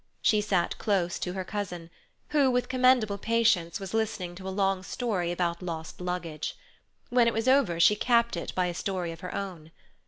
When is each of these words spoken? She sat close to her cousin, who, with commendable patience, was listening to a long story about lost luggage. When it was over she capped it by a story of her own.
She 0.23 0.41
sat 0.41 0.79
close 0.79 1.19
to 1.19 1.33
her 1.33 1.43
cousin, 1.43 1.91
who, 2.29 2.49
with 2.49 2.69
commendable 2.69 3.19
patience, 3.19 3.79
was 3.79 3.93
listening 3.93 4.33
to 4.33 4.47
a 4.47 4.49
long 4.49 4.81
story 4.81 5.31
about 5.31 5.61
lost 5.61 6.01
luggage. 6.01 6.57
When 7.09 7.27
it 7.27 7.33
was 7.35 7.47
over 7.47 7.79
she 7.79 7.95
capped 7.95 8.35
it 8.35 8.51
by 8.55 8.65
a 8.65 8.73
story 8.73 9.11
of 9.11 9.19
her 9.19 9.35
own. 9.35 9.69